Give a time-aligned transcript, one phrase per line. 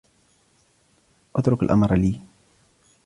[1.35, 2.21] اترك الأمر لي.